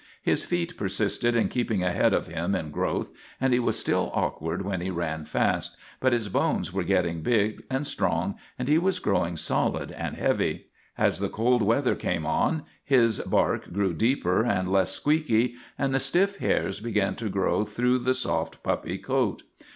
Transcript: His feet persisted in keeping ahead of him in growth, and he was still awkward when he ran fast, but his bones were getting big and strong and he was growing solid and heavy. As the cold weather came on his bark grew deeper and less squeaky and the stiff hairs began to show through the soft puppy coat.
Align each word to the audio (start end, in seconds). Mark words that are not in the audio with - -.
His 0.23 0.43
feet 0.43 0.77
persisted 0.77 1.35
in 1.35 1.47
keeping 1.47 1.83
ahead 1.83 2.11
of 2.11 2.25
him 2.25 2.55
in 2.55 2.71
growth, 2.71 3.11
and 3.39 3.53
he 3.53 3.59
was 3.59 3.77
still 3.77 4.09
awkward 4.15 4.63
when 4.63 4.81
he 4.81 4.89
ran 4.89 5.25
fast, 5.25 5.77
but 5.99 6.11
his 6.11 6.27
bones 6.27 6.73
were 6.73 6.81
getting 6.81 7.21
big 7.21 7.61
and 7.69 7.85
strong 7.85 8.35
and 8.57 8.67
he 8.67 8.79
was 8.79 8.97
growing 8.97 9.35
solid 9.37 9.91
and 9.91 10.15
heavy. 10.17 10.69
As 10.97 11.19
the 11.19 11.29
cold 11.29 11.61
weather 11.61 11.93
came 11.93 12.25
on 12.25 12.63
his 12.83 13.19
bark 13.19 13.71
grew 13.71 13.93
deeper 13.93 14.43
and 14.43 14.71
less 14.71 14.91
squeaky 14.91 15.53
and 15.77 15.93
the 15.93 15.99
stiff 15.99 16.37
hairs 16.37 16.79
began 16.79 17.13
to 17.17 17.31
show 17.31 17.63
through 17.63 17.99
the 17.99 18.15
soft 18.15 18.63
puppy 18.63 18.97
coat. 18.97 19.43